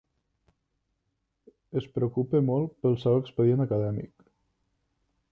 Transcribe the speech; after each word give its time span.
Es 1.81 1.85
preocupa 1.97 2.41
molt 2.47 2.73
pel 2.85 2.97
seu 3.03 3.17
expedient 3.19 3.61
acadèmic. 3.67 4.25